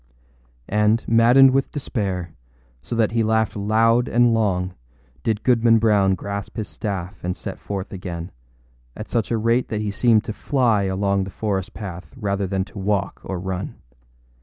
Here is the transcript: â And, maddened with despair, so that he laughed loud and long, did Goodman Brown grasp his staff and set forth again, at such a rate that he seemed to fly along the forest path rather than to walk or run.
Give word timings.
â 0.01 0.03
And, 0.69 1.05
maddened 1.07 1.51
with 1.51 1.71
despair, 1.71 2.33
so 2.81 2.95
that 2.95 3.11
he 3.11 3.21
laughed 3.21 3.55
loud 3.55 4.07
and 4.07 4.33
long, 4.33 4.73
did 5.21 5.43
Goodman 5.43 5.77
Brown 5.77 6.15
grasp 6.15 6.57
his 6.57 6.67
staff 6.67 7.23
and 7.23 7.37
set 7.37 7.59
forth 7.59 7.93
again, 7.93 8.31
at 8.97 9.09
such 9.09 9.29
a 9.29 9.37
rate 9.37 9.67
that 9.67 9.81
he 9.81 9.91
seemed 9.91 10.23
to 10.23 10.33
fly 10.33 10.85
along 10.85 11.23
the 11.25 11.29
forest 11.29 11.75
path 11.75 12.11
rather 12.17 12.47
than 12.47 12.65
to 12.65 12.79
walk 12.79 13.21
or 13.23 13.39
run. 13.39 13.75